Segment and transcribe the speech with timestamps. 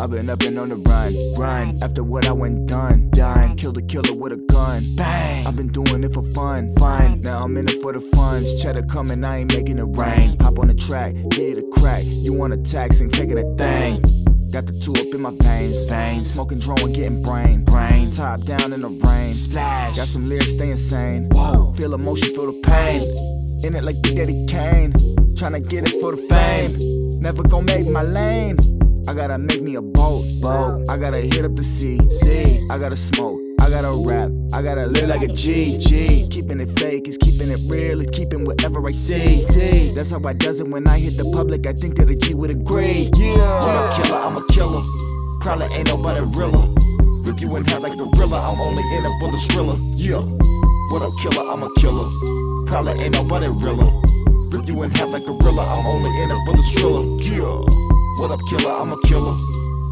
[0.00, 1.78] I've been up and on the run, run.
[1.82, 3.56] After what I went done, done.
[3.56, 5.46] Killed a killer with a gun, bang.
[5.46, 7.20] I've been doing it for fun, fine.
[7.20, 8.62] Now I'm in it for the funds.
[8.62, 10.38] Cheddar coming, I ain't making it rain.
[10.40, 12.04] Hop on the track, get it a crack.
[12.06, 14.00] You want a tax, ain't taking a thing.
[14.50, 16.30] Got the two up in my veins, veins.
[16.30, 18.10] Smoking drone, getting brain, brain.
[18.12, 19.96] Top down in the rain, splash.
[19.96, 21.28] Got some lyrics, stay insane.
[21.32, 23.02] Whoa, feel emotion, feel the pain.
[23.62, 24.94] In it like Big Daddy Kane.
[25.36, 27.20] Tryna get it for the fame.
[27.20, 28.56] Never gon' make my lane.
[29.06, 30.86] I gotta make me a boat, boat.
[30.88, 32.66] I gotta hit up the sea, sea.
[32.70, 33.38] I gotta smoke.
[33.60, 36.26] I gotta rap, I gotta live like a G, G.
[36.30, 39.92] Keeping it fake is keeping it real, it's keeping whatever I see, see.
[39.92, 42.32] That's how I does it when I hit the public, I think that a G
[42.32, 43.10] would agree.
[43.16, 44.82] Yeah, what a killer, I'm a killer.
[45.40, 46.72] Probably ain't nobody realer.
[47.26, 49.76] Rip you in half like a gorilla, I'm only in it for the thriller.
[49.96, 50.22] Yeah,
[50.92, 52.08] what a killer, I'm a killer.
[52.68, 53.92] Probably ain't nobody realer.
[54.50, 57.04] Rip you in half like a gorilla, I'm only in it for the thriller.
[57.20, 57.60] Yeah.
[58.20, 58.70] What up, killer?
[58.70, 59.34] I'm a killer.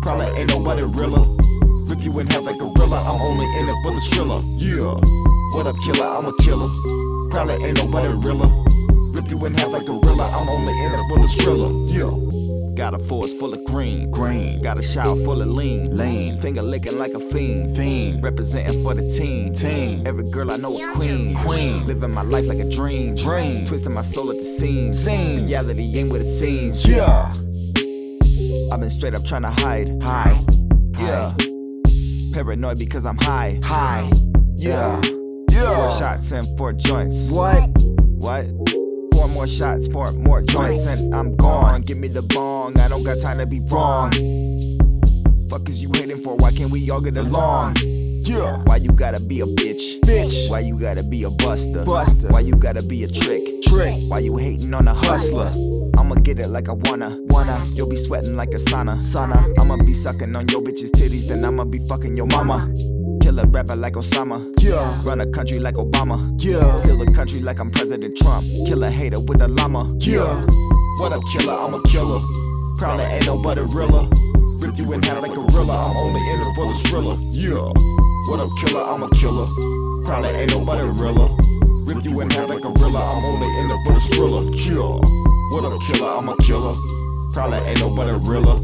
[0.03, 1.27] Probably ain't nobody realer.
[1.89, 3.03] Rip you in half like a gorilla.
[3.03, 4.41] I'm only in it for the thriller.
[4.57, 4.95] Yeah.
[5.57, 6.07] What up, killer?
[6.07, 6.69] I'm a killer.
[7.31, 8.51] Probably ain't nobody realer.
[9.13, 10.31] Rip you in half like a gorilla.
[10.33, 11.71] I'm only in it for the thriller.
[11.91, 12.54] Yeah.
[12.85, 14.61] Got a force full of green, green.
[14.61, 16.39] Got a shower full of lean, lean.
[16.39, 18.23] Finger licking like a fiend, fiend.
[18.23, 20.07] Representing for the team, team.
[20.07, 21.87] Every girl I know a queen, queen.
[21.87, 23.67] Living my life like a dream, dream.
[23.67, 25.45] Twisting my soul at the seams, seams.
[25.45, 27.33] Reality ain't what it seems, yeah.
[28.71, 30.45] I've been straight up trying to hide, hide,
[30.99, 31.35] yeah.
[32.35, 34.13] Paranoid because I'm high, high,
[34.57, 35.01] yeah.
[35.49, 35.75] Yeah.
[35.75, 37.31] Four shots and four joints.
[37.31, 37.63] What?
[38.19, 38.45] What?
[39.25, 41.81] Four more shots, four more joints, and I'm gone.
[41.81, 44.11] Give me the bong, I don't got time to be wrong.
[45.49, 46.37] Fuck is you hating for?
[46.37, 47.77] Why can't we all get along?
[47.81, 48.59] Yeah.
[48.65, 50.01] Why you gotta be a bitch?
[50.01, 50.51] Bitch.
[50.51, 51.87] Why you gotta be a buster?
[51.87, 52.29] Buster.
[52.29, 53.63] Why you gotta be a trick?
[53.63, 53.95] Trick.
[54.09, 55.51] Why you hating on a hustler?
[55.99, 57.65] I'ma get it like I wanna, wanna.
[57.73, 59.59] You'll be sweating like a sauna, sauna.
[59.59, 62.71] I'ma be sucking on your bitch's titties, then I'ma be fucking your mama.
[63.35, 64.55] Kill a rapper like Osama.
[64.61, 65.03] Yeah.
[65.03, 66.17] Run a country like Obama.
[66.39, 66.77] Yeah.
[66.77, 68.47] Steal a country like I'm President Trump.
[68.69, 69.93] Kill a hater with a llama.
[69.99, 70.47] Yeah.
[71.01, 71.53] What up, killer?
[71.53, 72.21] I'm a killer.
[72.79, 74.09] Probably ain't nobody realer.
[74.63, 75.75] Rip you in half like a gorilla.
[75.75, 77.17] I'm only in it for the thriller.
[77.33, 77.73] Yeah.
[78.31, 78.85] What up, killer?
[78.85, 79.47] I'm a killer.
[80.07, 81.35] Probably ain't nobody realer.
[81.91, 83.03] Rip you in half like a gorilla.
[83.03, 84.45] I'm only in it for the thriller.
[84.63, 85.01] Yeah.
[85.51, 86.09] What up, killer?
[86.09, 86.75] I'm a killer.
[87.33, 88.63] Probably ain't nobody realer.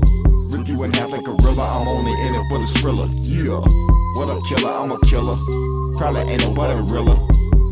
[0.54, 1.82] Rip you in half like a gorilla.
[1.82, 3.08] I'm only in it for the thriller.
[3.26, 3.90] Yeah.
[4.20, 4.70] What up, killer?
[4.70, 5.34] I'm a killer.
[5.96, 7.16] Probably ain't nobody realer.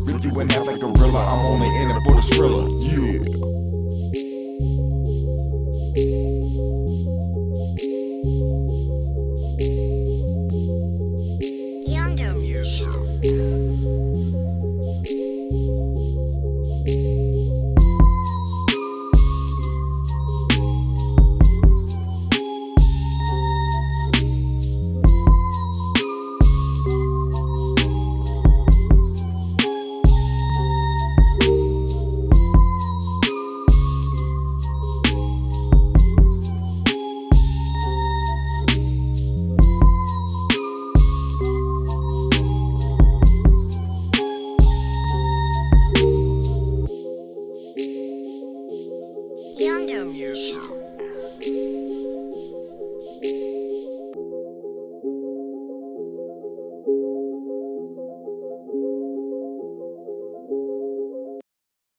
[0.05, 1.23] Rip you in half like a gorilla.
[1.23, 2.67] I'm only in it for the thriller.
[2.79, 3.48] Yeah.